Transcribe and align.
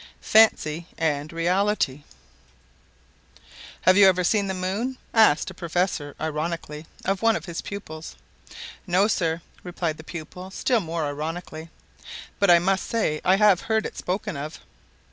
FANCY 0.23 0.87
AND 0.97 1.31
REALITY 1.31 2.03
"Have 3.81 3.97
you 3.97 4.07
ever 4.07 4.23
seen 4.23 4.47
the 4.47 4.55
moon?" 4.55 4.97
asked 5.13 5.51
a 5.51 5.53
professor, 5.53 6.15
ironically, 6.19 6.87
of 7.05 7.21
one 7.21 7.35
of 7.35 7.45
his 7.45 7.61
pupils. 7.61 8.15
"No, 8.87 9.07
sir!" 9.07 9.43
replied 9.61 9.97
the 9.97 10.03
pupil, 10.03 10.49
still 10.49 10.79
more 10.79 11.05
ironically, 11.05 11.69
"but 12.39 12.49
I 12.49 12.57
must 12.57 12.85
say 12.87 13.21
I 13.23 13.35
have 13.35 13.61
heard 13.61 13.85
it 13.85 13.95
spoken 13.95 14.35
of." 14.35 14.59